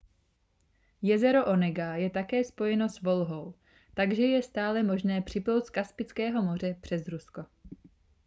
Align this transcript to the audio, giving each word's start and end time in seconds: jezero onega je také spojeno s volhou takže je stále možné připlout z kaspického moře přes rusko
jezero 1.07 1.41
onega 1.51 1.89
je 1.95 2.09
také 2.15 2.43
spojeno 2.43 2.89
s 2.89 3.01
volhou 3.01 3.53
takže 3.93 4.23
je 4.23 4.41
stále 4.43 4.83
možné 4.83 5.21
připlout 5.21 5.65
z 5.65 5.69
kaspického 5.69 6.41
moře 6.43 6.75
přes 6.81 7.07
rusko 7.07 7.45